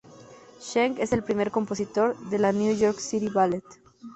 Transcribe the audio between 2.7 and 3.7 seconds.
York City Ballet.